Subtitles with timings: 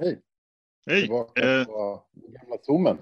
[0.00, 0.20] Hej.
[0.86, 1.00] Hej.
[1.00, 2.98] Tillbaka Eh, på gamla zoomen.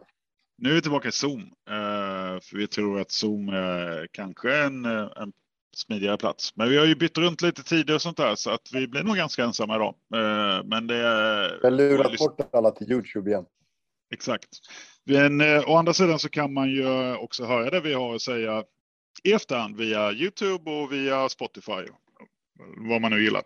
[0.56, 1.40] nu är vi tillbaka i Zoom.
[1.40, 5.32] Eh, för vi tror att Zoom är kanske en, eh, en
[5.76, 6.56] smidigare plats.
[6.56, 9.02] Men vi har ju bytt runt lite tider och sånt där så att vi blir
[9.02, 9.94] nog ganska ensamma idag.
[10.14, 11.58] Eh, men det är...
[11.62, 13.44] Jag lurat bort alla till Youtube igen.
[14.10, 14.48] Exakt.
[15.04, 18.22] Men eh, å andra sidan så kan man ju också höra det vi har att
[18.22, 18.64] säga
[19.22, 21.86] i efterhand via Youtube och via Spotify.
[22.76, 23.42] Vad man nu gillar.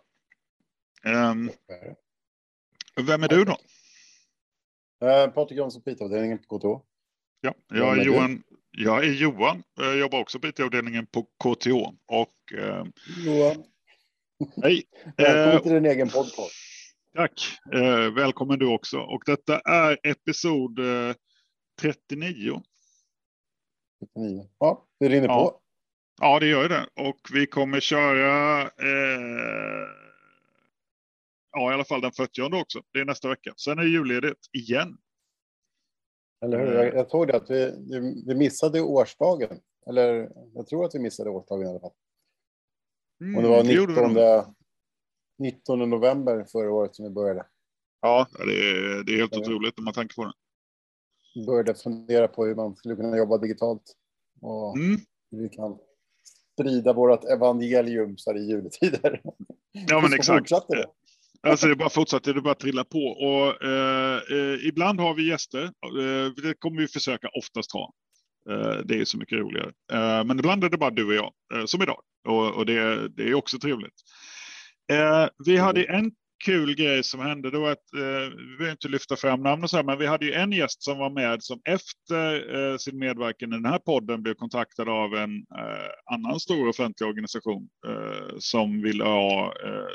[1.05, 1.51] Ehm,
[3.01, 3.57] vem är du då?
[5.07, 6.85] Eh, Patrik Jansson, IT-avdelningen på KTH.
[7.41, 8.03] Ja, jag är?
[8.05, 8.43] Johan.
[8.71, 9.63] Jag är Johan.
[9.75, 11.71] Jag jobbar också på IT-avdelningen på KTH.
[12.05, 12.85] Och eh,
[13.25, 13.63] Johan,
[14.63, 14.83] hej.
[15.17, 16.51] välkommen Eh, till din egen podcast.
[17.15, 17.41] tack.
[17.73, 18.97] Eh, välkommen du också.
[18.99, 21.15] Och detta är episod eh,
[21.81, 22.61] 39.
[24.15, 24.49] 79.
[24.59, 25.49] Ja, det rinner Ja.
[25.49, 25.59] på.
[26.21, 26.87] Ja, det gör det.
[26.95, 29.42] Och vi kommer köra eh,
[31.53, 32.81] ja, i alla fall den 40 också.
[32.93, 33.53] Det är nästa vecka.
[33.57, 34.97] Sen är det julledigt igen.
[36.45, 36.73] Eller hur?
[36.73, 37.71] Jag, jag såg det att vi,
[38.27, 39.59] vi- missade årsdagen.
[39.87, 41.91] Eller jag tror att vi missade årsdagen i alla fall.
[43.21, 44.43] Mm, Och det var gjorde vi 19, nog.
[45.39, 47.45] 19 november förra året som vi började.
[48.01, 50.33] Ja, det är, det är helt otroligt om man tänker på det.
[51.35, 53.95] Vi började fundera på hur man skulle kunna jobba digitalt.
[54.41, 54.99] Och Mm.
[55.31, 55.77] hur vi kan
[56.55, 59.21] sprida vårt evangelium så här i juletider.
[59.71, 60.39] Ja, men exakt.
[60.39, 60.85] fortsatte det.
[61.47, 63.05] Alltså det bara fortsätter, det bara trilla på.
[63.05, 65.63] Och, eh, eh, ibland har vi gäster.
[65.63, 67.93] Eh, det kommer vi försöka oftast ha.
[68.49, 69.71] Eh, det är så mycket roligare.
[69.93, 72.01] Eh, men ibland är det bara du och jag, eh, som idag.
[72.27, 73.93] Och, och det, det är också trevligt.
[74.91, 76.11] Eh, vi hade en
[76.45, 77.51] kul grej som hände.
[77.51, 80.05] Det var att, eh, vi behöver inte lyfta fram namn och så här, men vi
[80.05, 83.79] hade ju en gäst som var med som efter eh, sin medverkan i den här
[83.79, 89.87] podden blev kontaktad av en eh, annan stor offentlig organisation eh, som ville ha eh,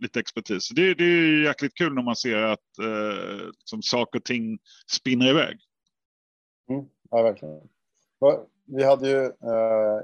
[0.00, 0.68] lite expertis.
[0.68, 4.58] Det, det är ju jäkligt kul när man ser att eh, som saker och ting
[4.92, 5.58] spinner iväg.
[6.70, 7.60] Mm, ja, verkligen.
[8.64, 10.02] Vi hade ju eh,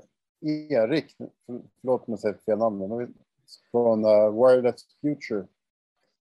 [0.70, 1.30] Erik, för-
[1.80, 3.06] förlåt om jag säger fel namn, men vi-
[3.70, 5.46] från uh, Wireless Future.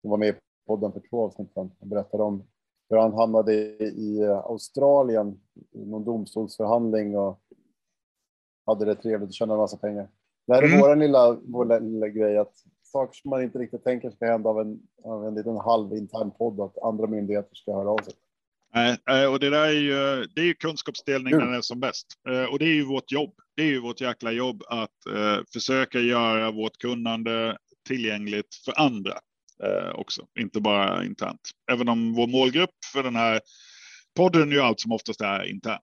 [0.01, 2.45] Som var med i podden för två avsnitt sedan och berättade om
[2.91, 5.41] hur han hamnade i, i eh, Australien
[5.73, 7.41] i någon domstolsförhandling och
[8.67, 10.09] hade det trevligt och tjänade en massa pengar.
[10.47, 10.81] Det här är Mm.
[10.81, 12.55] vår, lilla, vår lilla grej att
[12.93, 16.61] saker som man inte riktigt tänker ska hända av en, av en liten halvintern podd
[16.61, 18.15] att andra myndigheter ska höra av sig.
[18.75, 21.81] Nej, eh, och det där är ju, det är ju kunskapsdelning när den är som
[21.81, 22.07] bäst.
[22.29, 23.35] Eh, Och det är ju vårt jobb.
[23.57, 27.59] Det är ju vårt jäkla jobb att eh, försöka göra vårt kunnande
[27.89, 29.19] tillgängligt för andra
[29.95, 31.41] också, inte bara internt.
[31.73, 33.41] Även om vår målgrupp för den här
[34.17, 35.79] podden ju allt som oftast är intern.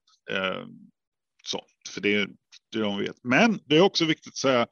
[1.44, 2.26] Så, för det,
[2.72, 3.16] det är de vet.
[3.22, 4.66] Men det är också viktigt att säga,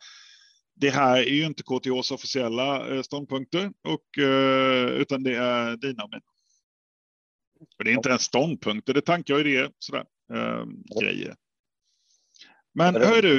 [0.80, 6.04] det här är ju inte KTHs officiella eh, ståndpunkter, och, eh, utan det är dina
[6.04, 6.22] och mina.
[7.78, 10.64] Och det är inte en ståndpunkt, det är tankar och idéer, sådär, eh,
[11.00, 11.34] grejer.
[12.72, 13.38] Men hör du,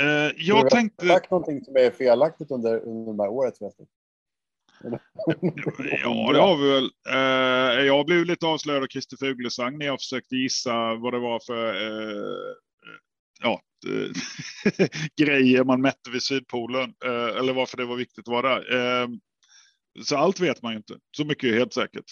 [0.00, 1.06] eh, Har jag du tänkte...
[1.06, 3.86] sagt någonting som är felaktigt under, under de här året förresten?
[6.02, 6.90] Ja, det har vi väl.
[7.08, 11.40] Eh, jag blev lite avslöjad av Christer Fuglesang när jag försökte gissa vad det var
[11.46, 12.54] för eh,
[13.42, 13.60] ja, eh,
[15.20, 19.02] grejer man mätte vid Sydpolen eh, eller varför det var viktigt att vara där.
[19.02, 19.08] Eh,
[20.04, 20.98] så allt vet man ju inte.
[21.16, 22.04] Så mycket är helt säkert.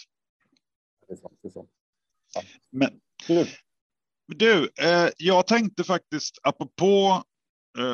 [1.08, 1.70] Det är sant, det är sant.
[2.72, 2.90] Men
[3.26, 3.46] Du,
[4.26, 7.22] Du, eh, jag tänkte faktiskt apropå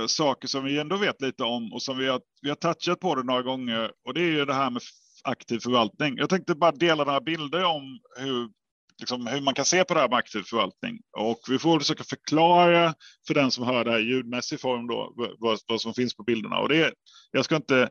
[0.07, 3.15] saker som vi ändå vet lite om och som vi har, vi har touchat på
[3.15, 4.83] det några gånger och det är ju det här med
[5.25, 6.17] aktiv förvaltning.
[6.17, 8.51] Jag tänkte bara dela några bilder om hur,
[9.01, 12.05] liksom, hur man kan se på det här med aktiv förvaltning och vi får försöka
[12.05, 12.95] förklara
[13.27, 16.23] för den som hör det här i ljudmässig form då vad, vad som finns på
[16.23, 16.93] bilderna och det
[17.31, 17.89] jag ska inte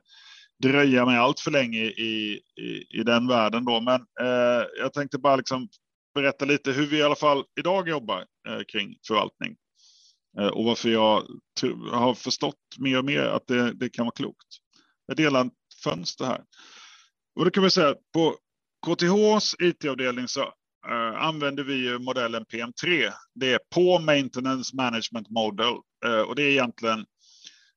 [0.63, 5.17] dröja mig allt för länge i, i, i den världen då, men eh, jag tänkte
[5.17, 5.67] bara liksom
[6.15, 9.55] berätta lite hur vi i alla fall idag jobbar eh, kring förvaltning.
[10.39, 11.23] Eh, och varför jag
[11.91, 14.47] har förstått mer och mer att det, det kan vara klokt.
[15.05, 15.53] Jag delar ett
[15.83, 16.43] fönster här.
[17.35, 18.35] Och då kan vi säga att på
[18.85, 20.53] KTHs IT-avdelning så
[20.87, 23.11] Eh, använder vi ju modellen PM3.
[23.35, 25.73] Det är på Maintenance Management Model.
[26.05, 27.05] Eh, och det är egentligen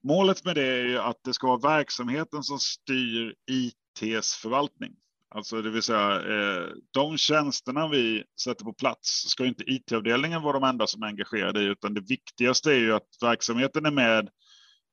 [0.02, 4.93] målet med det är ju att det ska vara verksamheten som styr ITs förvaltning.
[5.34, 10.60] Alltså det vill säga eh, de tjänsterna vi sätter på plats ska inte IT-avdelningen vara
[10.60, 14.28] de enda som är engagerade i, utan det viktigaste är ju att verksamheten är med,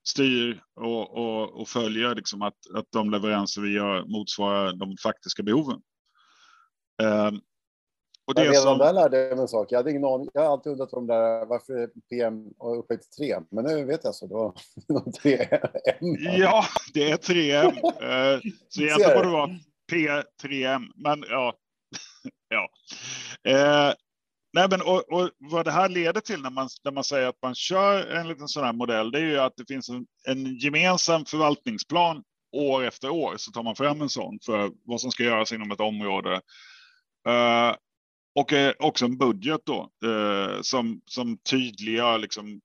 [0.08, 5.44] styr och, och, och följer liksom att, att de leveranser vi gör motsvarar de faktiska
[5.44, 5.82] behoven.
[8.30, 9.72] Och det redan som, där lärde jag mig en sak.
[9.72, 10.30] Jag hade ingen aning.
[10.34, 13.40] Jag har alltid undrat om där, varför PM och upphöjt till 3.
[13.52, 14.28] Men nu vet jag så.
[14.28, 14.54] Det var
[15.04, 15.48] de 3
[16.00, 16.16] M.
[16.38, 17.74] ja, det är 3M.
[17.86, 18.40] Eh,
[18.70, 19.60] så egentligen borde det vara
[19.92, 21.54] P3M, men ja.
[22.50, 22.70] ja.
[23.52, 23.94] Eh,
[24.54, 27.42] nej, men och, och, vad det här leder till när man, när man säger att
[27.42, 30.56] man kör en liten sån här modell, det är ju att det finns en, en
[30.56, 35.24] gemensam förvaltningsplan år efter år så tar man fram en sån för vad som ska
[35.24, 36.42] göras inom ett område.
[37.28, 37.76] Uh,
[38.40, 42.62] och eh, också en budget då eh, som, som tydliggör liksom,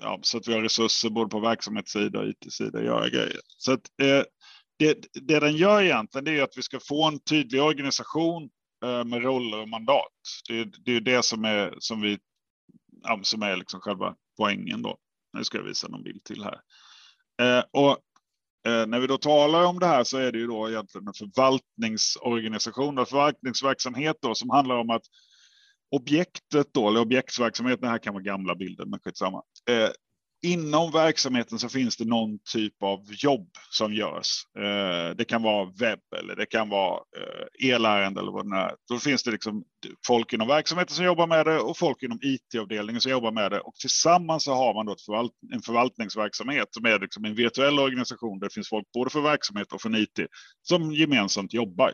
[0.00, 3.40] ja, så att vi har resurser både på verksamhetssida och IT-sida att göra grejer.
[3.46, 4.22] Så att, eh,
[4.78, 8.50] det, det den gör egentligen det är att vi ska få en tydlig organisation
[8.84, 10.12] eh, med roller och mandat.
[10.48, 12.18] Det, det är det som är som vi
[13.22, 14.96] som är liksom själva poängen då.
[15.32, 16.60] Nu ska jag visa någon bild till här.
[17.42, 17.98] Eh, och
[18.66, 21.14] Eh, när vi då talar om det här så är det ju då egentligen en
[21.14, 25.02] förvaltningsorganisation, en förvaltningsverksamhet då, som handlar om att
[25.90, 29.42] objektet då, eller objektsverksamheten, det här kan vara gamla bilder, men skitsamma.
[29.70, 29.90] Eh,
[30.44, 34.46] inom verksamheten så finns det någon typ av jobb som görs.
[34.58, 38.74] Eh, det kan vara webb eller det kan vara eh, elärende eller vad det är.
[38.88, 39.64] Då finns det liksom
[40.06, 43.60] folk inom verksamheten som jobbar med det och folk inom IT-avdelningen som jobbar med det.
[43.60, 48.38] Och tillsammans så har man då förvalt en förvaltningsverksamhet som är liksom en virtuell organisation
[48.38, 50.18] där det finns folk både för verksamhet och för IT
[50.62, 51.92] som gemensamt jobbar.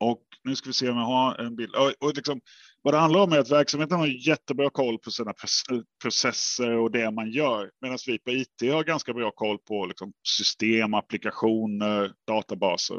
[0.00, 1.74] Och nu ska vi se om jag har en bild.
[1.74, 2.40] Och, och liksom,
[2.84, 6.90] vad det handlar om är att verksamheten har jättebra koll på sina eh, processer och
[6.90, 12.12] det man gör, medan vi på IT har ganska bra koll på liksom system, applikationer,
[12.26, 12.94] databaser.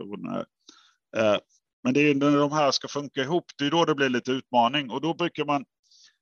[1.18, 1.38] Eh,
[1.84, 4.32] men det är när de här ska funka ihop, det är då det blir lite
[4.32, 5.66] utmaning och då brukar man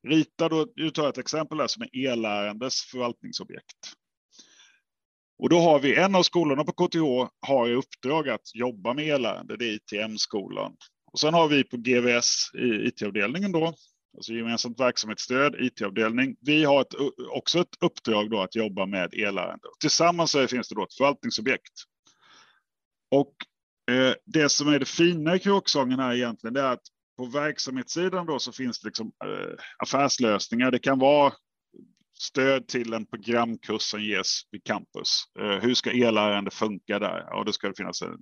[0.08, 3.94] rita, då, tar ett exempel där som är e-lärandes förvaltningsobjekt.
[5.38, 9.08] Och då har vi en av skolorna på KTH har i uppdrag att jobba med
[9.08, 10.76] e-lärande, det är ITM-skolan.
[11.14, 13.74] Och sen har vi på GVS i IT-avdelningen då,
[14.16, 16.36] alltså gemensamt verksamhetsstöd, IT-avdelning.
[16.42, 16.94] Vi har ett,
[17.32, 19.68] också ett uppdrag då att jobba med elärende.
[19.80, 21.74] Tillsammans så finns det då ett förvaltningsobjekt.
[23.12, 23.36] Och
[23.96, 26.88] eh, det som är det fina i kråksången här egentligen, det är att
[27.18, 30.72] på verksamhetssidan då så finns det liksom eh, affärslösningar.
[30.72, 31.34] Det kan vara
[32.20, 35.24] stöd till en programkurs som ges vid campus.
[35.40, 37.26] Eh, hur ska elärende funka där?
[37.30, 38.18] Ja, då ska det finnas en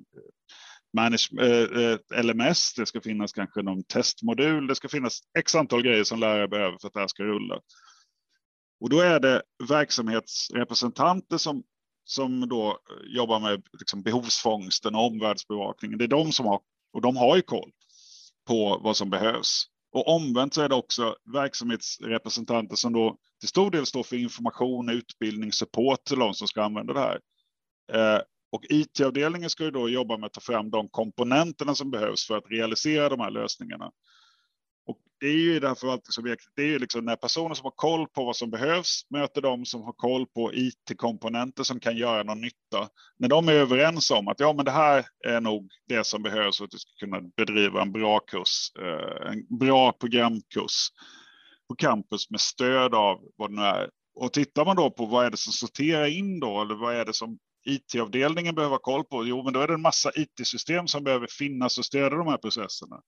[0.93, 5.81] manage, eh, eh LMS, det ska finnas kanske någon testmodul, det ska finnas x antal
[5.81, 7.59] grejer som lärare behöver för att det här ska rulla.
[8.81, 11.63] Och då är det verksamhetsrepresentanter som,
[12.03, 15.97] som då jobbar med liksom behovsfångsten och omvärldsbevakningen.
[15.97, 16.59] Det är de som har,
[16.93, 17.71] och de har ju koll
[18.47, 19.65] på vad som behövs.
[19.91, 24.89] Och omvänt så är det också verksamhetsrepresentanter som då till stor del står för information,
[24.89, 27.19] utbildning, support till de som ska använda det här.
[27.93, 32.27] Eh, och IT-avdelningen ska ju då jobba med att ta fram de komponenterna som behövs
[32.27, 33.91] för att realisera de här lösningarna.
[34.85, 37.63] Och det är ju i det här förvaltningsobjektet, det är ju liksom när personer som
[37.63, 41.97] har koll på vad som behövs möter de som har koll på IT-komponenter som kan
[41.97, 42.89] göra någon nytta.
[43.17, 46.57] När de är överens om att ja, men det här är nog det som behövs
[46.57, 50.89] för att du ska kunna bedriva en bra kurs, eh, en bra programkurs
[51.67, 53.89] på campus med stöd av vad det nu är.
[54.15, 57.05] Och tittar man då på vad är det som sorterar in då, eller vad är
[57.05, 59.25] det som IT-avdelningen behöver ha koll på?
[59.25, 62.37] Jo, men då är det en massa IT-system som behöver finnas och stödja de här
[62.37, 63.01] processerna.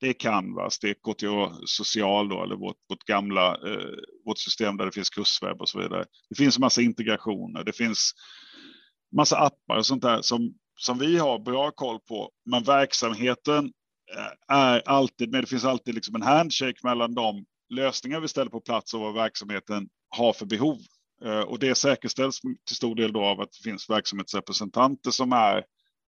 [0.00, 4.76] Det är Canvas, det är KTH Social då, eller vårt, vårt gamla eh, vårt system
[4.76, 6.04] där det finns kurswebb och så vidare.
[6.28, 8.12] Det finns en massa integrationer, det finns
[9.16, 12.30] massa appar och sånt där som, som vi har bra koll på.
[12.50, 13.64] Men verksamheten
[14.16, 17.44] eh, är alltid men Det finns alltid liksom en handshake mellan de
[17.74, 20.78] lösningar vi ställer på plats och vad verksamheten har för behov.
[21.24, 25.64] Eh, och det säkerställs till stor del då av att det finns verksamhetsrepresentanter som är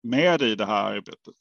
[0.02, 1.34] med i det här arbetet.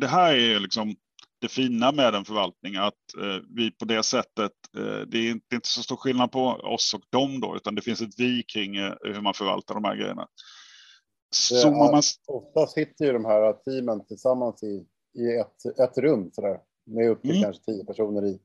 [0.00, 0.96] Det här är liksom
[1.40, 5.60] det fina med en förvaltning, att eh, vi på det sättet, eh, det är inte,
[5.62, 9.20] så stor skillnad på oss och dem då, utan det finns ett vi kring hur
[9.20, 10.28] man förvaltar de här grejerna.
[11.34, 12.02] Så man...
[12.26, 17.22] Ofta sitter ju de här teamen tillsammans i, i ett, ett rum sådär, med upp
[17.22, 17.42] till mm.
[17.42, 18.38] kanske tio personer i.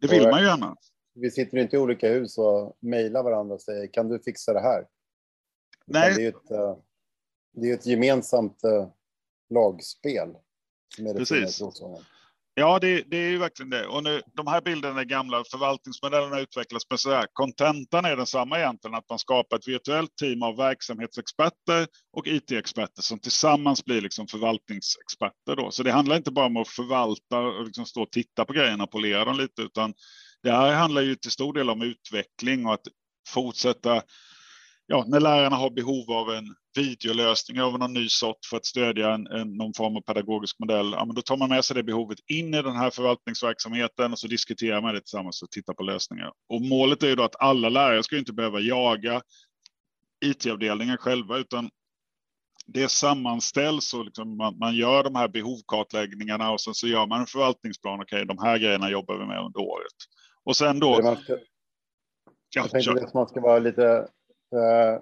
[0.00, 0.76] Det vill man ju gärna
[1.16, 4.60] vi sitter inte i olika hus och mejlar varandra och säger kan du fixa det
[4.60, 4.86] här?
[5.86, 6.14] Nej.
[6.16, 6.76] Det är ett, eh,
[7.52, 8.88] det är ett gemensamt eh,
[9.54, 10.28] lagspel.
[10.96, 11.62] Som är det Precis.
[12.58, 13.86] Ja, det, det, är ju verkligen det.
[13.86, 18.58] Och nu, de här bilderna är gamla, förvaltningsmodellerna utvecklas, men så här, kontentan är densamma
[18.58, 24.26] egentligen, att man skapar ett virtuellt team av verksamhetsexperter och IT-experter som tillsammans blir liksom
[24.26, 25.56] förvaltningsexperter.
[25.56, 25.70] Då.
[25.70, 28.84] Så det handlar inte bara om att förvalta och liksom stå och titta på grejerna
[28.84, 29.94] och polera dem lite, utan
[30.46, 32.86] det här handlar ju till stor del om utveckling och att
[33.28, 34.02] fortsätta.
[34.86, 36.44] Ja, när lärarna har behov av en
[36.76, 40.92] videolösning av någon ny sort för att stödja en, en, någon form av pedagogisk modell,
[40.92, 44.18] ja, men då tar man med sig det behovet in i den här förvaltningsverksamheten och
[44.18, 46.32] så diskuterar man det tillsammans och tittar på lösningar.
[46.48, 49.22] Och målet är ju då att alla lärare ska inte behöva jaga
[50.24, 51.70] IT-avdelningen själva, utan
[52.66, 57.20] det sammanställs och liksom man, man, gör de här behovkartläggningarna och sen så gör man
[57.20, 58.00] en förvaltningsplan.
[58.00, 59.96] Okej, okay, de här grejerna jobbar vi med under året.
[60.46, 61.02] Och sen då.
[61.02, 61.38] Man ska, ja,
[62.50, 64.08] jag tänkte att man ska vara lite
[64.54, 65.00] uh,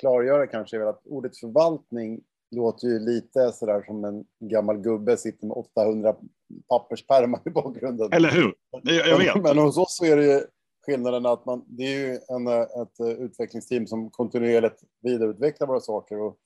[0.00, 2.20] klargöra kanske är att ordet förvaltning
[2.50, 6.16] låter ju lite sådär som en gammal gubbe sitter med 800
[6.68, 8.12] papperspärmar i bakgrunden.
[8.12, 8.54] Eller hur?
[8.82, 9.34] Jag, jag vet.
[9.34, 10.40] Men, men hos oss så är det ju
[10.86, 16.20] skillnaden att man, det är ju en, ett utvecklingsteam som kontinuerligt vidareutvecklar våra saker.
[16.20, 16.36] Och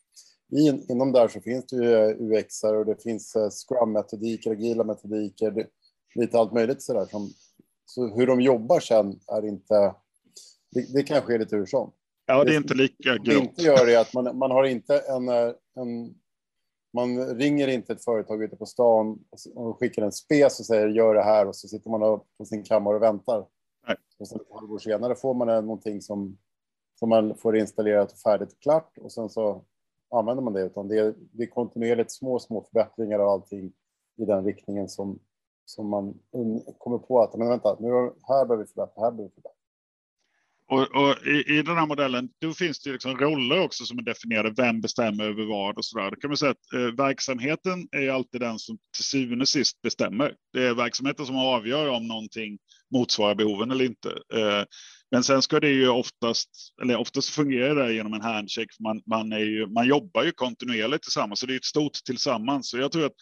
[0.53, 5.51] in, inom där så finns det ju UX och det finns eh, Scrum-metodiker, agila metodiker,
[5.51, 5.67] det,
[6.15, 7.07] lite allt möjligt sådär.
[7.11, 7.31] Som,
[7.95, 9.95] så hur de jobbar sen är inte,
[10.71, 11.93] det, det kanske är lite hur som.
[12.27, 13.25] Ja, det är inte lika grovt.
[13.25, 16.15] Det inte gör är att man, man har inte en, en
[16.93, 19.19] man ringer inte ett företag ute på stan
[19.55, 22.65] och skickar en spes och säger gör det här och så sitter man på sin
[22.65, 23.47] kammare och väntar.
[23.87, 23.97] Nej.
[24.19, 26.39] Och sen ett halvår senare får man någonting som,
[26.99, 29.65] som man får installerat och färdigt och klart och sen så
[30.11, 30.63] använder man det.
[30.63, 33.73] Utan det, är, det är kontinuerligt små, små förbättringar av allting
[34.17, 35.19] i den riktningen som,
[35.65, 36.15] som man
[36.79, 37.89] kommer på att men vänta, nu
[38.29, 39.65] här behöver vi förbättra, här behöver vi förbättra.
[40.67, 44.03] Och, och i, i, den här modellen, då finns det liksom roller också som är
[44.03, 44.63] definierade.
[44.63, 46.11] Vem bestämmer över vad och så där.
[46.11, 49.83] Då kan man säga att eh, verksamheten är alltid den som till syvende och sist
[49.83, 50.35] bestämmer.
[50.53, 52.59] Det är verksamheten som avgör om någonting
[52.95, 54.09] motsvarar behoven eller inte.
[54.09, 54.65] Eh,
[55.11, 56.51] men sen ska det ju oftast,
[56.83, 58.75] eller oftast fungerar det genom en handshake.
[58.81, 62.71] Man, man, är ju, man jobbar ju kontinuerligt tillsammans, så det är ett stort tillsammans.
[62.71, 63.13] Så jag tror att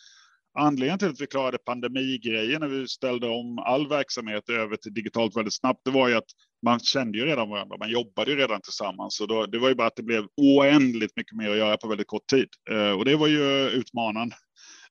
[0.54, 5.36] anledningen till att vi klarade pandemigrejen när vi ställde om all verksamhet över till digitalt
[5.36, 6.30] väldigt snabbt, det var ju att
[6.62, 9.16] man kände ju redan varandra, man jobbade ju redan tillsammans.
[9.16, 11.88] Så då, det var ju bara att det blev oändligt mycket mer att göra på
[11.88, 12.48] väldigt kort tid.
[12.70, 14.36] Eh, och det var ju utmanande.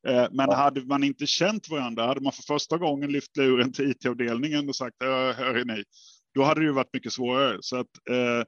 [0.08, 3.92] Eh, men hade man inte känt varandra, hade man för första gången lyft luren till
[3.92, 5.84] IT-avdelningen och sagt, hör ni,
[6.36, 7.58] då hade det ju varit mycket svårare.
[7.62, 8.44] Så att eh,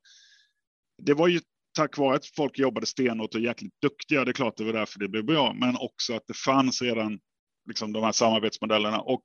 [1.04, 1.40] det var ju
[1.74, 4.26] tack vare att folk jobbade stenhårt och jäkligt duktiga.
[4.26, 7.20] Det är klart det var därför det blev bra, men också att det fanns redan
[7.68, 9.22] liksom de här samarbetsmodellerna och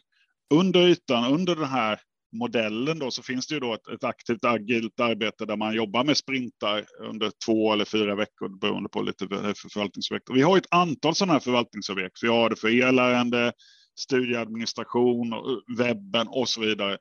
[0.55, 2.01] under ytan, under den här
[2.33, 6.05] modellen då, så finns det ju då ett, ett, aktivt agilt arbete där man jobbar
[6.05, 10.31] med sprintar under två eller fyra veckor beroende på lite för förvaltningsobjekt.
[10.35, 12.23] vi har ett antal sådana här förvaltningsobjekt.
[12.23, 13.53] Vi har det för e-lärande,
[14.01, 15.35] studieadministration,
[15.79, 16.99] webben och så vidare.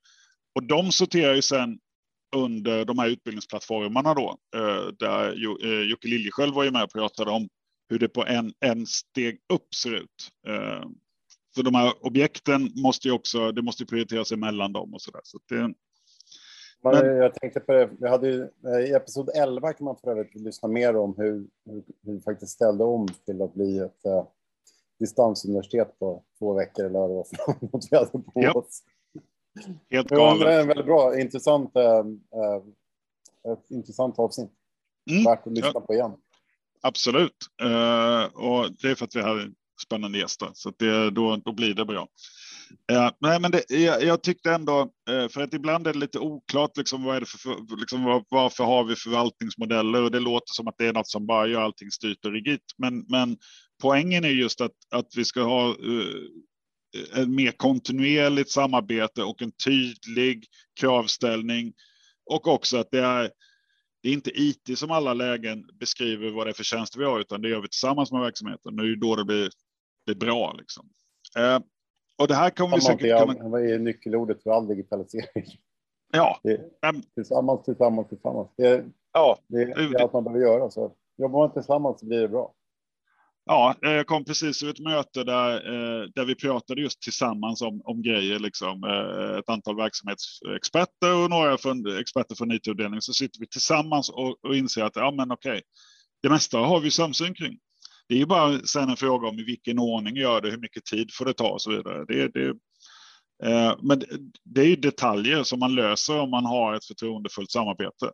[0.55, 1.79] Och de sorterar ju sen
[2.35, 5.29] under de här utbildningsplattformarna då, eh, där
[5.65, 7.49] eh, Jocke Liljesköld var ju med och pratade om
[7.89, 10.31] hur det på en, en steg upp ser ut.
[10.47, 10.89] Eh,
[11.55, 15.21] för de här objekten måste ju också, det måste prioriteras emellan dem och så där.
[15.23, 15.73] Så det,
[16.83, 17.17] men...
[17.17, 18.49] Jag tänkte på det, vi hade ju,
[18.87, 22.83] i episod 11 kan man för övrigt lyssna mer om hur, hur, vi faktiskt ställde
[22.83, 24.23] om till att bli ett uh,
[24.99, 28.55] distansuniversitet på två veckor eller vad det var för något vi hade på yep.
[28.55, 28.83] oss.
[29.89, 30.47] Helt galet.
[30.47, 34.51] Det är en väldigt bra, intressant, äh, ett intressant avsnitt.
[35.09, 35.23] Mm.
[35.23, 35.81] Värt att lyssna ja.
[35.81, 36.11] på igen.
[36.81, 37.37] Absolut.
[37.63, 39.51] Uh, och det är för att vi har
[39.85, 42.07] spännande gäster, så det, då, då blir det bra.
[42.91, 46.19] Uh, nej, men det, jag, jag, tyckte ändå, uh, för att ibland är det lite
[46.19, 50.03] oklart, liksom, vad är det för, liksom, var, varför har vi förvaltningsmodeller?
[50.03, 52.65] Och det låter som att det är något som bara gör allting styrt och rigitt.
[52.77, 53.37] Men, men
[53.81, 55.75] poängen är just att, att vi ska ha
[57.21, 60.45] ett mer kontinuerligt samarbete och en tydlig
[60.79, 61.73] kravställning.
[62.25, 63.31] Och också att det är,
[64.03, 67.19] det är inte IT som alla lägen beskriver vad det är för tjänster vi har,
[67.19, 68.75] utan det gör vi tillsammans med verksamheten.
[68.75, 69.49] Det är då det blir,
[70.05, 70.55] blir bra.
[70.57, 70.89] Liksom.
[71.37, 71.59] Eh,
[72.17, 73.49] och det här kommer vi säkert kunna...
[73.49, 75.45] Vad är nyckelordet för all digitalisering?
[76.13, 76.39] Ja.
[76.43, 76.61] Det,
[77.15, 78.49] tillsammans, tillsammans, tillsammans.
[78.57, 79.37] Det, ja.
[79.47, 80.69] det, det är allt man behöver göra.
[80.69, 82.53] Så jobbar man tillsammans så blir det bra.
[83.47, 87.61] Ja, eh, jag kom precis ur ett möte där, eh, där vi pratade just tillsammans
[87.61, 93.01] om, om grejer, liksom, eh, ett antal verksamhetsexperter och några från, experter från IT-avdelningen.
[93.01, 95.61] Så sitter vi tillsammans och, och inser att ja, men okej,
[96.21, 97.57] det mesta har vi samsyn kring.
[98.07, 100.85] Det är ju bara sen en fråga om i vilken ordning gör det, hur mycket
[100.85, 102.05] tid får det ta och så vidare.
[102.07, 102.47] Det, det,
[103.43, 104.03] eh, men
[104.43, 108.11] det är ju detaljer som man löser om man har ett förtroendefullt samarbete.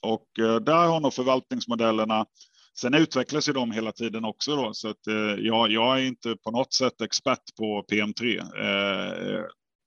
[0.00, 0.28] och
[0.62, 2.26] där har nog förvaltningsmodellerna
[2.80, 6.36] Sen utvecklas ju de hela tiden också då, så att eh, jag, jag är inte
[6.36, 8.38] på något sätt expert på PM3.
[8.38, 9.44] Eh,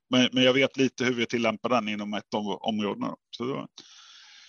[0.10, 3.16] men, men jag vet lite hur vi tillämpar den inom ett av områdena.
[3.38, 3.68] Så då,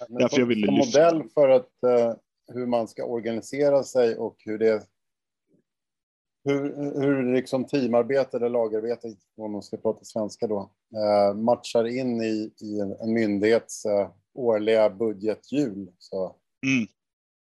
[0.09, 1.01] därför jag ville lyfta.
[1.01, 2.15] modell för att, uh,
[2.55, 4.83] hur man ska organisera sig och hur det
[6.45, 6.61] hur,
[7.01, 12.53] hur liksom teamarbete eller lagarbete, om man ska prata svenska då, uh, matchar in i,
[12.61, 15.93] i en, myndighets uh, årliga budgethjul.
[15.99, 16.89] Så mm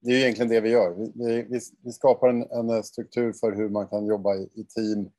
[0.00, 0.95] det är egentligen det vi gör.
[1.14, 5.11] Vi, vi, vi skapar en, en, struktur för hur man kan jobba i, i team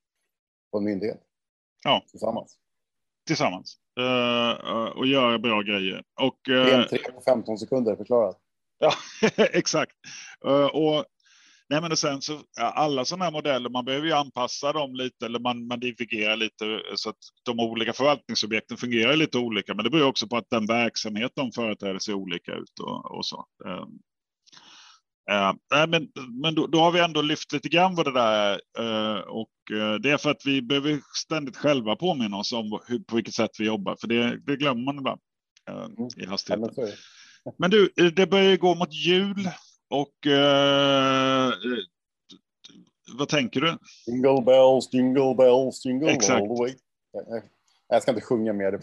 [0.72, 1.22] på en myndighet.
[1.84, 2.04] Ja.
[2.12, 2.58] Tillsammans.
[3.28, 3.78] Tillsammans.
[4.00, 6.04] Uh, och göra bra grejer.
[6.22, 8.38] Och, uh, PM3 på 15 sekunder, förklarat.
[8.80, 8.92] Ja,
[9.38, 9.96] exakt.
[10.46, 11.06] Uh, och
[11.70, 15.26] Nej, men och sen så alla sådana här modeller, man behöver ju anpassa dem lite
[15.26, 19.74] eller man, man divergerar lite så att de olika förvaltningsobjekten fungerar lite olika.
[19.74, 23.26] Men det beror också på att den verksamhet de företräder ser olika ut och, och
[23.26, 23.46] så.
[23.66, 23.86] Uh,
[25.32, 26.08] uh, men
[26.42, 29.50] men då, då, har vi ändå lyft lite grann vad det där är uh, och
[30.02, 33.52] det är för att vi behöver ständigt själva påminna oss om hur, på vilket sätt
[33.60, 35.20] vi jobbar, för det, det glömmer man ibland
[36.18, 36.88] i hastigheten.
[37.58, 39.50] Men du, det börjar gå mot jul
[39.90, 41.52] och eh,
[43.18, 43.78] vad tänker du?
[44.08, 46.42] Jingle bells, jingle bells, jingle Exakt.
[46.42, 46.74] all the way.
[47.88, 48.72] Jag ska inte sjunga mer,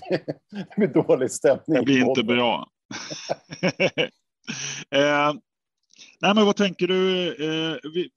[0.51, 1.63] det blir dålig stämning.
[1.67, 2.71] Det blir inte bra.
[4.91, 5.35] eh,
[6.21, 7.29] nej, men vad tänker du?
[7.29, 8.11] Eh, vi,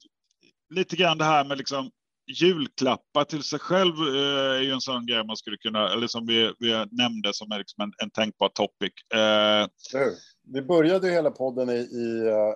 [0.70, 1.92] lite grann det här med liksom
[2.28, 6.26] julklappar till sig själv eh, är ju en sån grej man skulle kunna, eller som
[6.26, 8.94] vi, vi nämnde som är liksom en, en tänkbar topic.
[9.14, 9.68] Eh,
[10.44, 12.56] vi började ju hela podden i, i eh,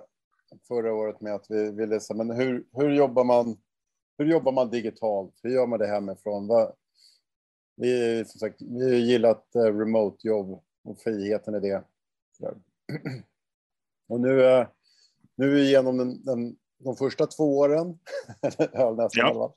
[0.68, 3.56] förra året med att vi ville säga, men hur, hur, jobbar man,
[4.18, 5.34] hur jobbar man digitalt?
[5.42, 6.46] Hur gör man det hemifrån?
[6.46, 6.72] Va?
[7.76, 11.84] Vi, som sagt, vi har gillat eh, remote jobb och friheten i det.
[14.08, 14.66] Och nu, eh,
[15.36, 17.98] nu är vi igenom den, den, de första två åren,
[18.42, 19.54] nästan ja.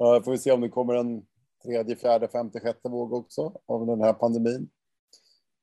[0.00, 1.26] Uh, får vi se om det kommer en
[1.64, 4.68] tredje, fjärde, femte, sjätte våg också av den här pandemin.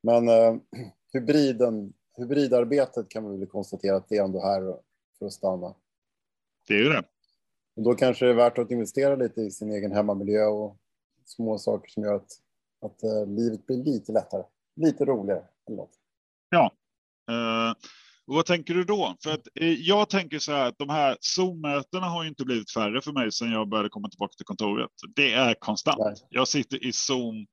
[0.04, 0.58] Men uh,
[1.13, 4.77] hybriden hybridarbetet kan man väl konstatera att det är ändå här
[5.20, 5.75] för att stanna.
[6.68, 7.04] Det är ju det.
[7.75, 10.77] Och då kanske det är värt att investera lite i sin egen hemmamiljö och
[11.25, 12.32] små saker som gör att,
[12.82, 14.44] att uh, livet blir lite lättare,
[14.75, 15.44] lite roligare.
[15.68, 15.94] Eller något.
[16.50, 16.72] Ja.
[17.32, 17.75] Uh,
[18.27, 19.15] och vad tänker du då?
[19.24, 23.01] För att uh, jag tänker så här att de här Zoom-mötena har inte blivit färre
[23.01, 24.91] för mig sedan jag började komma tillbaka till kontoret.
[25.15, 26.00] Det är konstant.
[26.00, 26.15] Nej.
[26.29, 27.46] Jag sitter i Zoom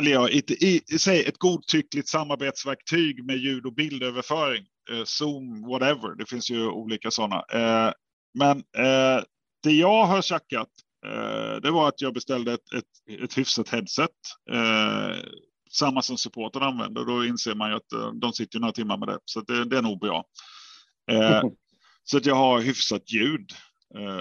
[0.00, 4.66] eller ja, ett, i, säg ett godtyckligt samarbetsverktyg med ljud och bildöverföring.
[4.90, 6.14] Eh, Zoom, whatever.
[6.18, 7.44] Det finns ju olika sådana.
[7.52, 7.92] Eh,
[8.38, 9.22] men eh,
[9.62, 10.68] det jag har tjackat,
[11.06, 14.10] eh, det var att jag beställde ett, ett, ett hyfsat headset.
[15.70, 17.04] Eh, samma som supporten använder.
[17.04, 19.78] Då inser man ju att eh, de sitter några timmar med det, så det, det
[19.78, 20.24] är nog bra.
[22.04, 23.50] så att jag har hyfsat ljud.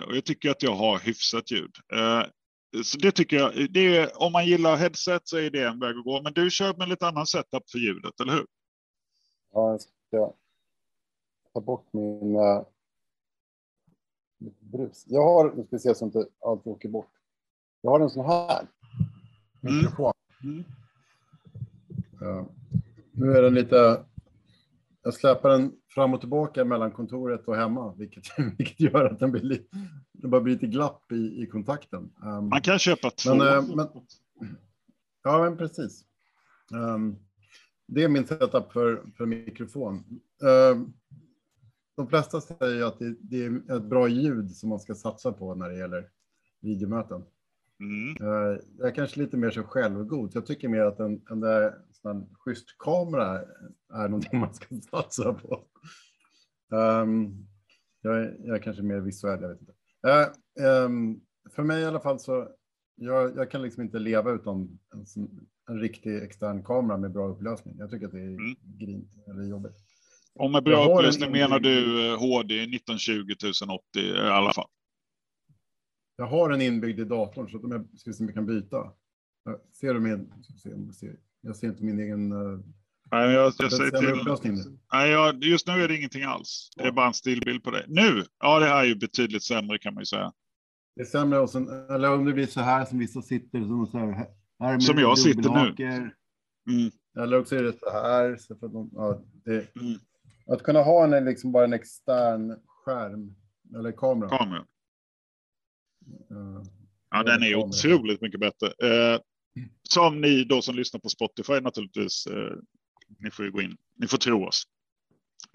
[0.08, 1.72] och jag tycker att jag har hyfsat ljud.
[2.84, 5.98] Så det tycker jag, det är, om man gillar headset så är det en väg
[5.98, 6.22] att gå.
[6.22, 8.46] Men du kör med lite annan setup för ljudet, eller hur?
[9.54, 10.34] Ja, jag ska
[11.54, 12.66] ta bort min uh,
[14.60, 15.04] brus.
[15.08, 17.12] Jag har, nu ska vi se så inte allt åker bort.
[17.82, 18.68] Jag har en sån här
[19.62, 20.14] mikrofon.
[20.44, 20.56] Mm.
[20.56, 20.66] Mm.
[22.22, 22.46] Uh,
[23.12, 24.06] nu är den lite
[25.04, 28.24] jag släpar den fram och tillbaka mellan kontoret och hemma, vilket,
[28.58, 29.78] vilket gör att den blir lite,
[30.14, 32.14] det bara blir lite glapp i, i kontakten.
[32.24, 33.36] Um, Man kan köpa två.
[33.36, 33.88] Men, uh, men,
[35.24, 36.06] ja, men precis.
[36.74, 37.18] Um,
[37.88, 39.96] det är min setup för, för mikrofon.
[40.44, 40.88] Uh,
[41.96, 45.56] de flesta säger att det, det, är ett bra ljud som man ska satsa på
[45.56, 46.10] när det gäller
[46.62, 47.24] videomöten.
[47.80, 48.18] Mm.
[48.22, 50.32] Uh, jag är kanske lite mer så självgod.
[50.34, 53.42] Jag tycker mer att en, en där en schysst kamera
[53.94, 55.66] är någonting man ska satsa på.
[56.72, 57.48] Um,
[58.02, 59.74] jag, är, jag är kanske mer visuell, jag vet inte.
[60.08, 61.22] Uh, um,
[61.56, 62.48] för mig i alla fall så,
[62.96, 65.06] jag, jag kan liksom inte leva utan en,
[65.70, 67.76] en, riktig extern kamera med bra upplösning.
[67.78, 68.56] Jag tycker att det är mm.
[68.62, 69.76] grint eller jobbigt.
[70.36, 74.68] Och med bra upplösning menar du HD 1920 1080 i alla fall?
[76.20, 78.92] Jag har en inbyggd i datorn så att jag ska se om jag kan byta.
[79.80, 80.32] Ser du min?
[80.66, 80.94] Om.
[81.42, 82.32] Jag ser inte min egen...
[82.32, 82.60] Uh,
[83.12, 84.78] nej, jag, jag säger till.
[84.94, 86.70] Nej, jag, just nu är det ingenting alls.
[86.76, 87.86] Det är bara en stillbild på det.
[87.88, 88.24] Nu!
[88.40, 90.34] Ja, det här är ju betydligt sämre kan man ju säga.
[90.96, 93.88] Det är sämre och sen, eller om det blir så här som vissa sitter som
[93.88, 94.28] så här.
[94.60, 95.86] här som jag sitter nu.
[96.70, 96.92] Mm.
[97.20, 98.38] Eller också är det så här.
[98.38, 100.00] Så för de, ja, det, mm.
[100.48, 103.36] Att kunna ha en, liksom bara en extern skärm
[103.76, 104.38] eller kamera.
[104.38, 104.66] Kamera.
[107.12, 108.68] Ja, den är otroligt mycket bättre.
[108.68, 109.20] Uh,
[109.84, 112.28] som ni då som lyssnar på Spotify naturligtvis.
[112.28, 112.58] Eh,
[113.18, 113.78] ni får ju gå in.
[113.96, 114.64] Ni får tro oss.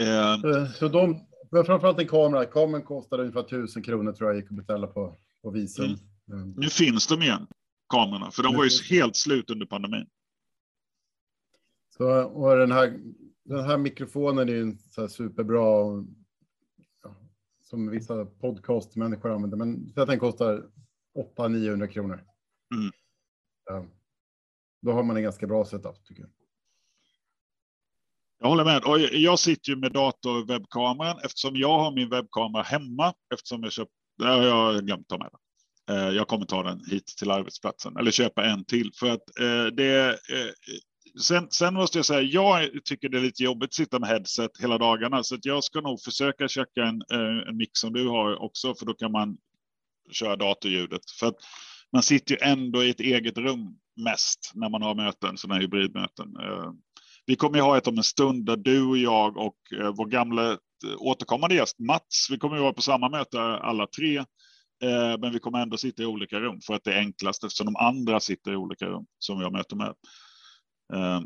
[0.02, 2.44] Eh, eh så de, framförallt en kamera.
[2.44, 5.84] Kameran kostar ungefär tusen kronor tror jag gick att beställa på, på Visum.
[5.84, 5.98] Mm.
[6.28, 6.54] Mm.
[6.56, 7.46] Nu finns de igen,
[7.88, 10.06] kamerorna, för de var ju helt slut under pandemin.
[11.96, 13.00] Så, och den här,
[13.44, 15.84] den här mikrofonen är ju så superbra.
[17.64, 20.66] Ja, som vissa podcastmänniskor använder, men den kostar
[21.38, 22.24] 800-900 kronor.
[22.74, 23.88] Mm.
[24.82, 26.30] Då har man en ganska bra setup tycker jag.
[28.38, 28.84] Jag håller med.
[28.84, 33.14] Och jag sitter ju med dator och webbkameran eftersom jag har min webbkamera hemma.
[33.34, 35.40] Eftersom jag köpt, det har jag glömt ta med den.
[35.96, 39.66] Eh, jag kommer ta den hit till arbetsplatsen eller köpa en till för att eh,
[39.66, 40.18] det.
[41.20, 44.50] Sen, sen måste jag säga, jag tycker det är lite jobbigt att sitta med headset
[44.60, 48.08] hela dagarna, så att jag ska nog försöka köka en, eh, en mix som du
[48.08, 49.36] har också, för då kan man
[50.10, 51.10] köra datorljudet.
[51.20, 51.36] För att
[51.92, 55.62] man sitter ju ändå i ett eget rum mest när man har möten, sådana här
[55.62, 56.36] hybridmöten.
[56.36, 56.72] Eh,
[57.26, 60.06] vi kommer ju ha ett om en stund där du och jag och eh, vår
[60.06, 60.58] gamla
[60.98, 64.24] återkommande gäst Mats, vi kommer ju vara på samma möte alla tre.
[65.20, 67.76] Men vi kommer ändå sitta i olika rum för att det är enklast eftersom de
[67.76, 69.94] andra sitter i olika rum som jag möter med.
[70.92, 71.20] Eh,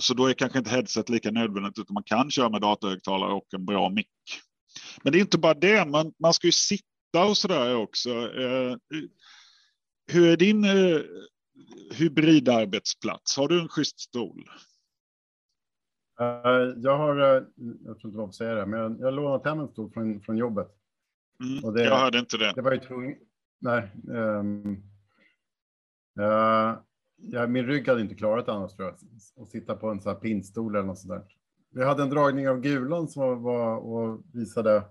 [0.00, 3.54] så då är kanske inte headset lika nödvändigt, utan man kan köra med datorhögtalare och
[3.54, 4.08] en bra mick.
[5.02, 8.10] Men det är inte bara det, man, man ska ju sitta och så där också.
[8.10, 8.76] Eh,
[10.12, 11.00] hur är din eh,
[11.92, 13.36] hybridarbetsplats?
[13.36, 14.50] Har du en schysst stol?
[16.76, 17.16] Jag har,
[17.84, 20.36] jag tror inte vad säga det, men jag har lånat hem en stol från, från
[20.36, 20.68] jobbet.
[21.40, 22.52] Mm, det, jag hörde inte det.
[22.54, 23.16] Det var ju tvungen,
[23.58, 23.90] nej.
[24.08, 24.82] Um,
[26.20, 26.78] uh,
[27.16, 28.94] ja, min rygg hade inte klarat annars tror jag.
[29.42, 31.24] Att sitta på en sån här pinnstol eller något sånt där.
[31.70, 34.82] Vi hade en dragning av Gulan som var, och visade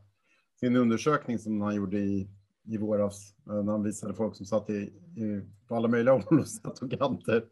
[0.60, 2.30] sin undersökning som han gjorde i,
[2.66, 3.36] i våras.
[3.48, 6.46] Eh, när han visade folk som satt i, i på alla möjliga håll
[6.82, 7.46] och kanter.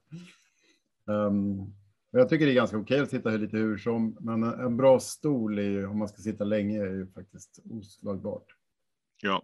[1.06, 1.74] Um, ehm,
[2.12, 5.60] jag tycker det är ganska okej att sitta lite hur som, men en bra stol
[5.60, 8.46] är, om man ska sitta länge är ju faktiskt oslagbart.
[9.22, 9.44] Ja,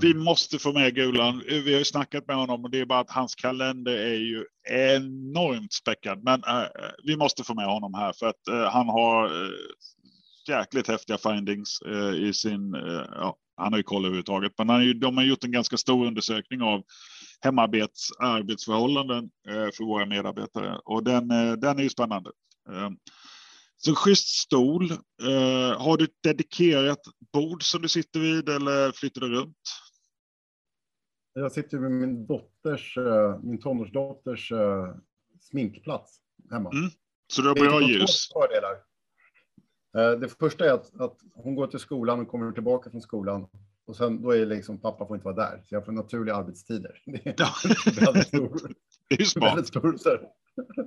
[0.00, 1.42] vi måste få med Gulan.
[1.48, 4.44] Vi har ju snackat med honom och det är bara att hans kalender är ju
[4.70, 6.24] enormt späckad.
[6.24, 6.66] Men äh,
[7.04, 9.50] vi måste få med honom här för att äh, han har äh,
[10.48, 11.82] jäkligt häftiga findings
[12.16, 12.74] i sin,
[13.12, 16.06] ja, han har ju koll överhuvudtaget, men han, ju, de har gjort en ganska stor
[16.06, 16.82] undersökning av
[17.40, 21.28] hemarbets arbetsförhållanden för våra medarbetare och den,
[21.60, 22.30] den är ju spännande.
[23.84, 24.90] Så schysst stol.
[24.92, 27.00] Eh, har du ett dedikerat
[27.32, 29.56] bord som du sitter vid eller flyttar du runt?
[31.32, 34.94] Jag sitter med min dotters, eh, min tonårsdotters uh,
[35.40, 36.20] sminkplats
[36.50, 36.70] hemma.
[36.70, 36.90] Mm.
[37.32, 38.28] Så du har bra ljus?
[38.32, 38.74] Fördelar.
[39.96, 43.46] Uh, det första är att, att, hon går till skolan och kommer tillbaka från skolan.
[43.86, 45.62] Och sen då är det liksom, pappa får inte vara där.
[45.64, 47.02] Så jag får naturliga arbetstider.
[47.06, 47.48] Det är, ja.
[48.00, 48.60] väldigt stor,
[49.08, 49.66] det är smart.
[49.66, 49.98] Stor,
[50.58, 50.84] Eh,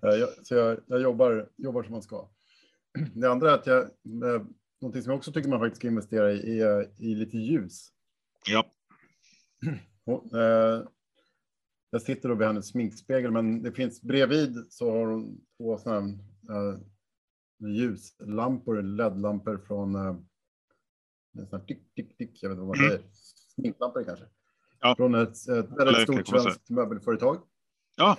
[0.00, 2.28] jag, så jag, jag, jobbar, jobbar som man ska.
[3.14, 4.42] Det andra är att jag, eh,
[4.80, 7.88] någonting som jag också tycker man faktiskt ska investera i är i lite ljus.
[8.48, 8.64] Ja.
[10.04, 10.84] Och, eh,
[11.90, 16.08] jag sitter då vid hennes sminkspegel, men det finns bredvid så har hon två sådana
[16.50, 16.78] eh,
[17.68, 20.16] ljuslampor, LED-lampor från eh,
[21.50, 22.90] sån tick, tick, tick, jag vet inte vad man mm.
[22.90, 23.10] säger,
[23.54, 24.24] sminklampor kanske.
[24.80, 24.94] Ja.
[24.96, 27.38] Från ett, ett väldigt stort svenskt möbelföretag.
[27.96, 28.16] Ja.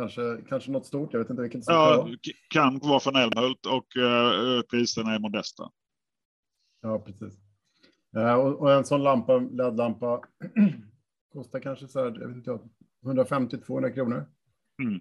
[0.00, 1.64] Kanske, kanske något stort, jag vet inte vilket.
[1.66, 2.08] Ja,
[2.50, 5.70] kan vara från Älmhult och uh, priserna är modesta.
[6.82, 7.34] Ja, precis.
[8.16, 10.20] Uh, och, och, en sån lampa, LED-lampa,
[11.32, 12.58] kostar kanske så här, jag vet inte,
[13.02, 14.26] 150-200 kronor.
[14.82, 15.00] Mm.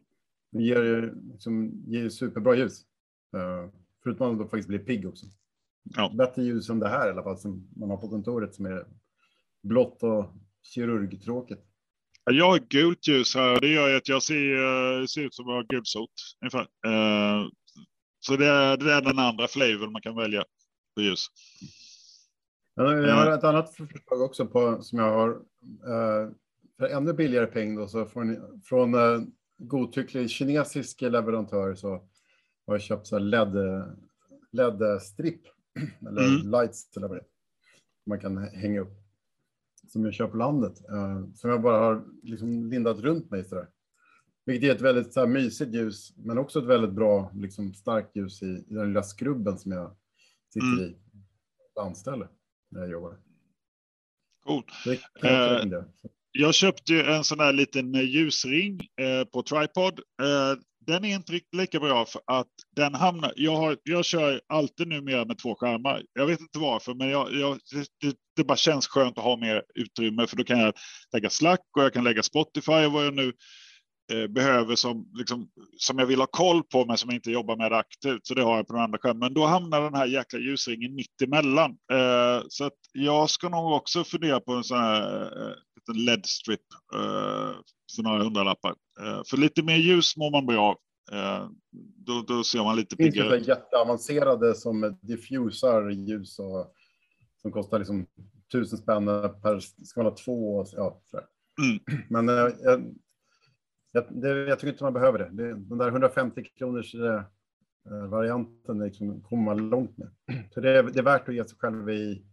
[0.52, 2.82] Det ger, liksom, ger superbra ljus.
[3.36, 3.72] Uh,
[4.04, 5.26] förutom att man då faktiskt blir pigg också.
[5.84, 6.12] Ja.
[6.18, 8.86] Bättre ljus än det här i alla fall som man har på kontoret som är
[9.64, 10.26] blått och
[10.62, 11.69] kirurgtråkigt.
[12.32, 13.60] Jag har gult ljus här.
[13.60, 16.12] Det gör att jag ser, eh, ser ut som jag har gulsot
[16.42, 16.62] ungefär.
[16.62, 17.50] Uh,
[18.20, 20.44] så det är, det är den andra flavorn man kan välja
[20.96, 21.28] på ljus.
[22.76, 25.42] Jag har ett annat förslag också på som jag har.
[26.80, 29.22] För ännu billigare peng då, så från, från uh,
[29.58, 31.90] godtycklig kinesisk leverantör så
[32.68, 33.56] har jag köpt så LED,
[34.52, 35.42] LED-stripp
[36.02, 36.52] eller mm.
[36.52, 37.24] lights eller vad det.
[38.06, 38.99] Man kan hänga upp
[39.92, 40.74] som jag kör på landet.
[40.90, 43.68] Eh, som jag bara har liksom lindat runt mig sådär.
[44.46, 48.16] Vilket är ett väldigt så här, mysigt ljus, men också ett väldigt bra, liksom, starkt
[48.16, 49.96] ljus i, i den lilla skrubben som jag
[50.54, 50.86] sitter mm.
[50.86, 50.96] i.
[51.76, 52.28] Landställe
[52.70, 53.18] när jag jobbar.
[54.44, 54.66] Coolt.
[55.24, 55.82] Eh,
[56.32, 60.00] jag köpte ju en sån här liten ljusring eh, på tripod.
[60.00, 63.34] Eh, den är inte riktigt lika bra för att den hamnar.
[63.36, 66.04] Jag, har, jag kör alltid numera med två skärmar.
[66.14, 67.60] Jag vet inte varför, men jag, jag,
[68.02, 70.74] det, det bara känns skönt att ha mer utrymme för då kan jag
[71.14, 73.34] lägga Slack och jag kan lägga Spotify och vad jag nu
[74.14, 77.58] eh, behöver som, liksom, som jag vill ha koll på men som jag inte jobbar
[77.58, 78.28] med aktivt.
[78.28, 79.20] Så det har jag på den andra skärmen.
[79.20, 81.72] Men då hamnar den här jäkla ljusringen mitt emellan.
[81.72, 85.54] Eh, så att jag ska nog också fundera på en sån här eh,
[85.94, 86.62] LED-strip
[86.94, 87.56] eh,
[87.96, 88.76] för några hundralappar.
[89.00, 90.78] Eh, för lite mer ljus mår man bra av.
[91.18, 91.50] Eh,
[91.96, 93.30] då, då ser man lite piggare.
[93.30, 96.74] Det finns jätteavancerade som diffusar ljus och
[97.42, 98.08] som kostar liksom
[98.52, 99.06] tusen spänn
[99.42, 101.02] per, ska man ha två, ja.
[101.62, 102.04] Mm.
[102.10, 102.54] Men jag,
[103.92, 105.30] jag, det, jag, tycker inte man behöver det.
[105.30, 107.24] det den där 150 kronors eh,
[108.10, 110.10] varianten liksom, kommer man långt med.
[110.54, 112.26] Så det, det är värt att ge sig själv i,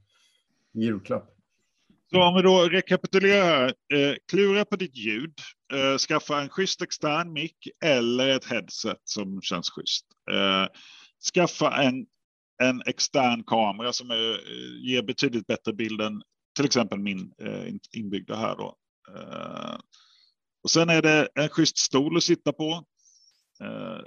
[0.72, 1.35] i julklapp.
[2.10, 3.74] Så om vi då rekapitulerar här.
[3.94, 5.34] Eh, klura på ditt ljud.
[5.72, 10.06] Eh, skaffa en schysst extern mick eller ett headset som känns schysst.
[10.30, 10.66] Eh,
[11.34, 12.06] skaffa en,
[12.62, 16.22] en extern kamera som är, eh, ger betydligt bättre bild än
[16.56, 18.76] till exempel min eh, inbyggda här då.
[19.16, 19.78] Eh,
[20.62, 22.84] och sen är det en schysst stol att sitta på.
[23.62, 24.00] Eh,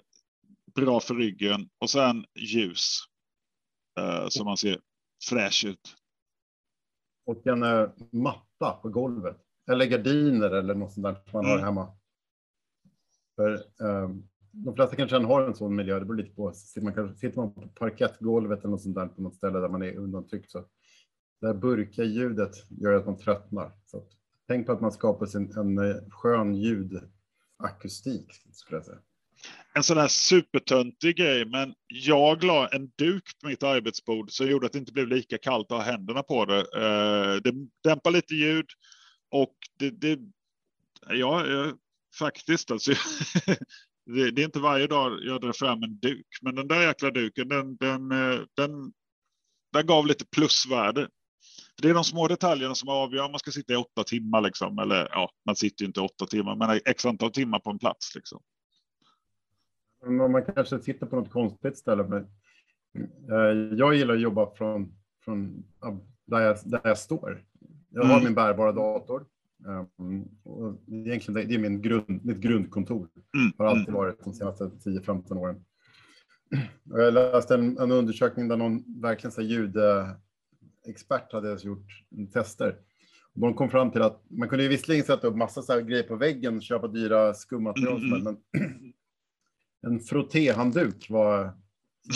[0.76, 3.00] bra för ryggen och sen ljus.
[4.00, 4.80] Eh, så man ser
[5.30, 5.96] fräsch ut.
[7.30, 9.38] Och en uh, matta på golvet.
[9.72, 11.60] Eller gardiner eller något sånt där som man mm.
[11.60, 11.94] har hemma.
[13.36, 16.00] För um, de flesta kanske har en sån miljö.
[16.00, 16.54] Det beror lite på.
[16.54, 19.70] Sitter man, kanske, sitter man på parkettgolvet eller något sånt där på något ställe där
[19.70, 20.63] man är undantryckt så
[21.42, 23.72] det här burka ljudet gör att man tröttnar.
[23.86, 24.04] Så
[24.48, 29.00] tänk på att man skapar sin, en eh, skön ljudakustik skulle jag säga
[29.73, 34.65] en sån här supertöntig grej, men jag la en duk på mitt arbetsbord som gjorde
[34.65, 36.60] att det inte blev lika kallt att ha händerna på det.
[36.60, 38.65] Eh, det dämpar lite ljud
[39.32, 40.19] och det, det
[41.10, 41.71] ja, eh,
[42.19, 42.91] faktiskt alltså.
[44.06, 47.12] det, det, är inte varje dag jag drar fram en duk, men den där jäkla
[47.12, 48.91] duken, den, den, eh, den,
[49.73, 51.10] den gav lite plusvärde.
[51.82, 54.80] Det är de små detaljerna som avgör om man ska sitta i åtta timmar, liksom.
[54.80, 58.15] eller ja, man sitter ju inte åtta timmar, men x antal timmar på en plats.
[58.15, 58.41] Liksom.
[60.06, 62.04] Man kanske sitter på något konstigt ställe.
[62.04, 62.28] Men,
[63.32, 64.94] eh, jag gillar att jobba från,
[65.26, 65.64] från
[66.26, 67.44] där, jag, där jag står.
[67.90, 68.24] Jag har mm.
[68.24, 69.26] min bärbara dator.
[69.98, 73.08] Um, och egentligen det är min grund, mitt grundkontor.
[73.38, 73.52] Mm.
[73.58, 73.98] Har alltid mm.
[73.98, 75.66] varit de senaste 10-15 åren.
[76.84, 81.86] Jag läste en, en, undersökning där någon verkligen så ljudexpert hade gjort
[82.34, 82.76] tester.
[83.34, 86.62] De kom fram till att man kunde visserligen sätta upp massa så grejer på väggen,
[86.62, 88.24] köpa dyra skummaterial, mm.
[88.24, 88.38] men
[89.88, 91.54] en frottéhandduk var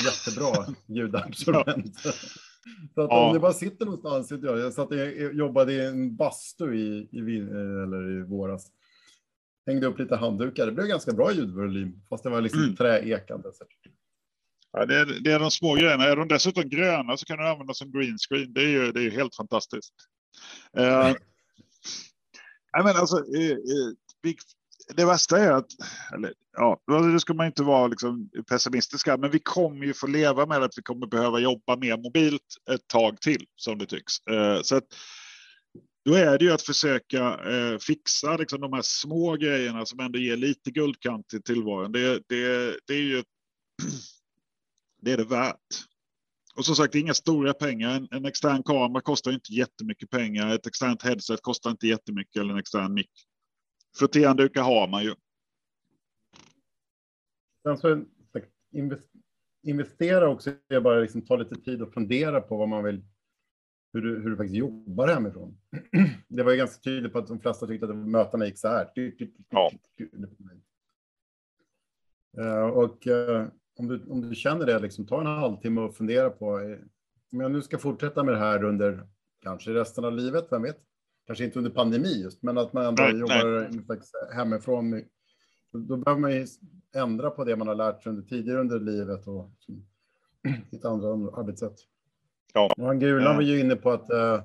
[0.06, 2.00] jättebra ljudabsorbent.
[2.96, 3.28] Så att ja.
[3.28, 4.98] om det bara sitter någonstans, jag, jag satt och
[5.34, 7.40] jobbade i en bastu i, i,
[7.84, 8.72] eller i våras.
[9.68, 10.66] Hängde upp lite handdukar.
[10.66, 12.76] Det blev ganska bra ljudvolym, fast det var liksom mm.
[12.76, 13.50] träekande.
[14.72, 16.04] Ja, det, är, det är de små grejerna.
[16.04, 18.54] Är de dessutom gröna så kan du använda som green screen.
[18.54, 19.94] Det är ju det är helt fantastiskt.
[20.78, 21.14] Uh,
[22.74, 23.94] men alltså, uh, uh,
[24.88, 25.68] det värsta är att,
[26.14, 30.08] eller ja, alltså, då ska man inte vara liksom pessimistiska, men vi kommer ju få
[30.08, 34.28] leva med att vi kommer behöva jobba mer mobilt ett tag till som det tycks.
[34.28, 34.84] Eh, så att,
[36.06, 40.20] då är det ju att försöka eh, fixa liksom, de här små grejerna som ändå
[40.20, 41.92] ger lite guldkant till tillvaron.
[41.92, 43.24] Det, det, det är ju
[45.02, 45.58] det är det värt.
[46.56, 47.90] Och som sagt, det är inga stora pengar.
[47.90, 50.56] En, en extern kamera kostar inte jättemycket pengar.
[50.56, 53.12] Ett externt headset kostar inte jättemycket eller en extern mick
[53.96, 55.16] Frottéhanddukar har man ju.
[57.64, 58.04] Sen så
[59.64, 63.06] investera också är bara liksom ta lite tid och fundera på vad man vill,
[63.94, 65.58] hur du, hur du faktiskt jobbar hemifrån.
[66.28, 68.90] Det var ju ganska tydligt på att de flesta tyckte att mötena gick så här.
[69.50, 69.72] Ja.
[72.72, 73.08] Och
[73.76, 76.78] om du, om du känner det, liksom, ta en halvtimme och fundera på eh,
[77.32, 79.08] om jag nu ska fortsätta med det här under
[79.42, 80.78] kanske resten av livet, vem vet?
[81.26, 84.00] Kanske inte under pandemi just, men att man ändå nej, jobbar nej.
[84.36, 85.04] hemifrån.
[85.72, 86.48] Då behöver man ju
[86.96, 89.52] ändra på det man har lärt sig under tidigare under livet och
[90.72, 91.76] hitta andra arbetssätt.
[92.54, 92.74] Ja.
[92.78, 94.44] Och han Gulan var ju inne på att, eh,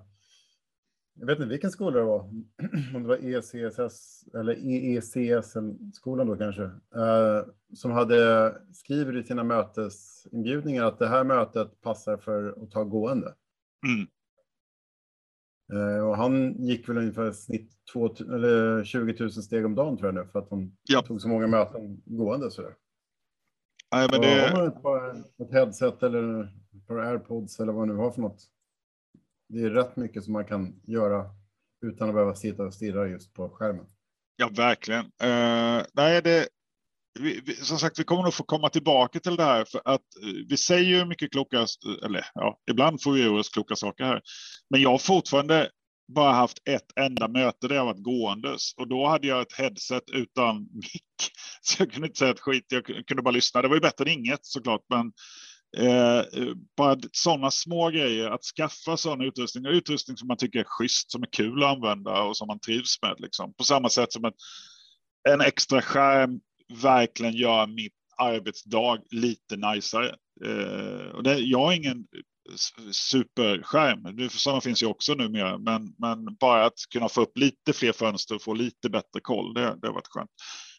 [1.14, 2.20] jag vet inte vilken skola det var,
[2.94, 6.62] om det var ECSS eller EECS-skolan då kanske,
[6.94, 7.42] eh,
[7.74, 13.34] som hade skrivit i sina mötesinbjudningar att det här mötet passar för att ta gående.
[13.86, 14.08] Mm.
[15.72, 20.08] Eh, och han gick väl ungefär snitt 2, eller 20 000 steg om dagen tror
[20.08, 21.02] jag nu för att han ja.
[21.02, 22.50] tog så många möten gående.
[22.50, 22.74] Sådär.
[23.92, 24.48] Nej, men det...
[24.48, 25.10] Har man ett, par,
[25.44, 26.42] ett headset eller
[26.76, 28.44] ett par airpods eller vad man nu har för något.
[29.48, 31.30] Det är rätt mycket som man kan göra
[31.86, 33.86] utan att behöva sitta och stirra just på skärmen.
[34.36, 35.04] Ja, verkligen.
[35.04, 36.48] Uh, nej, det,
[37.18, 40.00] vi, vi, som sagt, vi kommer nog få komma tillbaka till det här för att
[40.22, 41.66] eh, vi säger ju mycket kloka,
[42.04, 44.22] eller ja, ibland får vi ur oss kloka saker här.
[44.70, 45.70] Men jag har fortfarande
[46.14, 50.10] bara haft ett enda möte där jag varit gåendes och då hade jag ett headset
[50.12, 51.32] utan mick.
[51.62, 53.62] Så jag kunde inte säga ett skit, jag kunde bara lyssna.
[53.62, 55.12] Det var ju bättre än inget såklart, men
[55.86, 56.24] eh,
[56.76, 61.22] bara sådana små grejer, att skaffa sån utrustning, utrustning som man tycker är schysst, som
[61.22, 63.14] är kul att använda och som man trivs med.
[63.18, 63.54] Liksom.
[63.54, 64.34] På samma sätt som ett,
[65.28, 66.40] en extra skärm
[66.82, 70.14] verkligen göra mitt arbetsdag lite najsare.
[70.44, 72.06] Eh, och det, jag har ingen
[72.92, 74.28] superskärm.
[74.30, 78.34] Sådana finns ju också numera, men, men bara att kunna få upp lite fler fönster
[78.34, 80.30] och få lite bättre koll, det, det har varit skönt.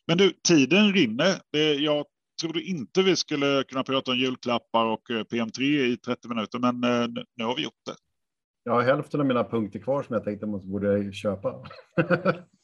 [0.07, 1.41] Men du, tiden rinner.
[1.51, 2.05] Det, jag
[2.41, 6.83] trodde inte vi skulle kunna prata om julklappar och eh, PM3 i 30 minuter, men
[6.83, 7.95] eh, nu har vi gjort det.
[8.63, 11.63] Jag har hälften av mina punkter kvar som jag tänkte man borde köpa.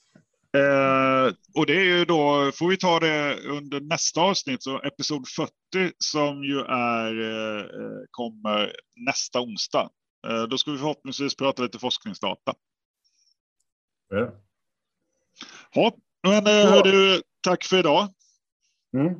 [0.56, 5.28] eh, och det är ju då, får vi ta det under nästa avsnitt, så episod
[5.28, 5.52] 40
[5.98, 7.66] som ju är, eh,
[8.12, 9.90] kommer nästa onsdag.
[10.28, 12.54] Eh, då ska vi förhoppningsvis prata lite forskningsdata.
[14.10, 14.32] Ja.
[15.74, 18.08] Ja, men eh, du, tack för idag.
[18.94, 19.14] Mm.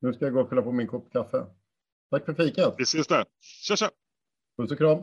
[0.00, 1.46] Nu ska jag gå och fylla på min kopp kaffe.
[2.10, 2.74] Tack för fikat.
[2.78, 3.24] Vi ses där.
[3.40, 3.90] Tja, tja.
[4.56, 5.02] Puss och kram.